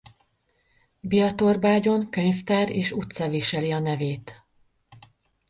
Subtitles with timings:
[0.99, 4.45] Biatorbágyon könyvtár és utca viseli a nevét.